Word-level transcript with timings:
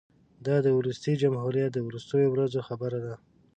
دا 0.45 0.55
د 0.65 0.67
وروستي 0.77 1.13
جمهوریت 1.21 1.69
د 1.73 1.77
وروستیو 1.87 2.27
ورځو 2.35 2.59
خبره 2.67 2.99
ده. 3.05 3.15